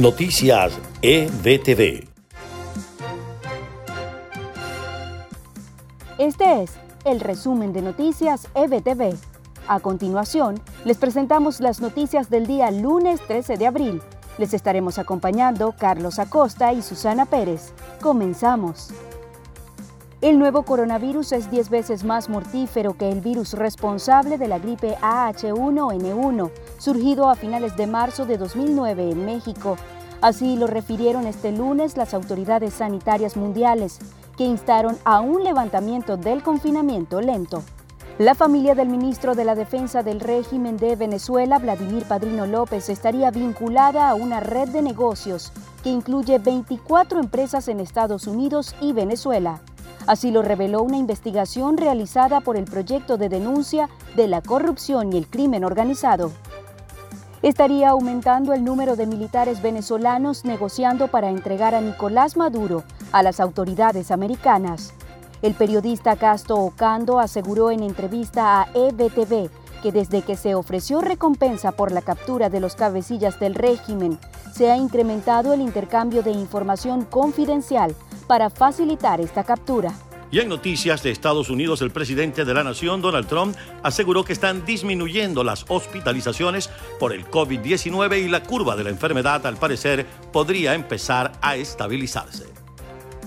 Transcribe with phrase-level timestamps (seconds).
[0.00, 0.72] Noticias
[1.02, 2.08] EBTV.
[6.16, 6.72] Este es
[7.04, 9.14] el resumen de Noticias EBTV.
[9.68, 14.00] A continuación, les presentamos las noticias del día lunes 13 de abril.
[14.38, 17.74] Les estaremos acompañando Carlos Acosta y Susana Pérez.
[18.00, 18.94] Comenzamos.
[20.22, 24.96] El nuevo coronavirus es 10 veces más mortífero que el virus responsable de la gripe
[25.00, 29.78] AH1N1, surgido a finales de marzo de 2009 en México.
[30.20, 33.98] Así lo refirieron este lunes las autoridades sanitarias mundiales,
[34.36, 37.62] que instaron a un levantamiento del confinamiento lento.
[38.18, 43.30] La familia del ministro de la Defensa del régimen de Venezuela, Vladimir Padrino López, estaría
[43.30, 45.50] vinculada a una red de negocios
[45.82, 49.62] que incluye 24 empresas en Estados Unidos y Venezuela.
[50.06, 55.18] Así lo reveló una investigación realizada por el proyecto de denuncia de la corrupción y
[55.18, 56.32] el crimen organizado
[57.42, 63.40] estaría aumentando el número de militares venezolanos negociando para entregar a Nicolás Maduro a las
[63.40, 64.92] autoridades americanas.
[65.42, 69.48] El periodista Casto Ocando aseguró en entrevista a EBTV
[69.82, 74.18] que desde que se ofreció recompensa por la captura de los cabecillas del régimen,
[74.52, 77.94] se ha incrementado el intercambio de información confidencial
[78.30, 79.92] para facilitar esta captura.
[80.30, 84.32] Y en noticias de Estados Unidos, el presidente de la nación, Donald Trump, aseguró que
[84.32, 86.70] están disminuyendo las hospitalizaciones
[87.00, 92.46] por el COVID-19 y la curva de la enfermedad, al parecer, podría empezar a estabilizarse.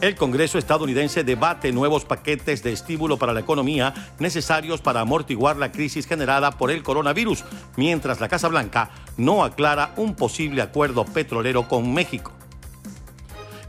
[0.00, 5.72] El Congreso estadounidense debate nuevos paquetes de estímulo para la economía necesarios para amortiguar la
[5.72, 7.42] crisis generada por el coronavirus,
[7.74, 12.32] mientras la Casa Blanca no aclara un posible acuerdo petrolero con México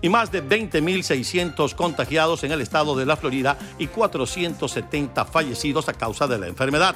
[0.03, 5.93] y más de 20.600 contagiados en el estado de la Florida y 470 fallecidos a
[5.93, 6.93] causa de la enfermedad.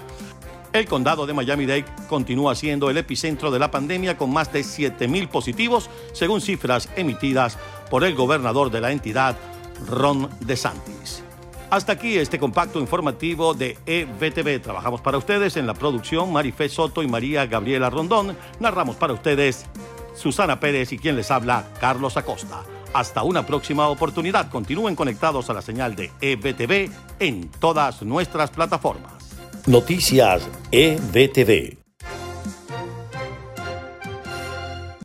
[0.73, 5.29] El condado de Miami-Dade continúa siendo el epicentro de la pandemia con más de 7.000
[5.29, 7.57] positivos, según cifras emitidas
[7.89, 9.37] por el gobernador de la entidad,
[9.87, 11.23] Ron DeSantis.
[11.69, 14.61] Hasta aquí este compacto informativo de EBTV.
[14.61, 18.37] Trabajamos para ustedes en la producción Marifé Soto y María Gabriela Rondón.
[18.59, 19.65] Narramos para ustedes
[20.13, 22.63] Susana Pérez y quien les habla, Carlos Acosta.
[22.93, 24.49] Hasta una próxima oportunidad.
[24.49, 29.13] Continúen conectados a la señal de EBTV en todas nuestras plataformas.
[29.65, 31.86] Noticias EBTV.